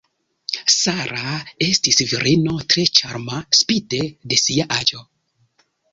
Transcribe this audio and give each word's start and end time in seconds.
Sara 0.75 1.33
estis 1.65 2.01
virino 2.13 2.55
tre 2.73 2.85
ĉarma 3.01 3.43
spite 3.61 4.01
de 4.33 4.41
sia 4.45 4.67
aĝo. 4.79 5.07